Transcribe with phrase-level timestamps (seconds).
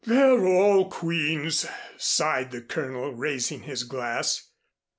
[0.03, 4.47] "They're all queens," sighed the Colonel, raising his glass.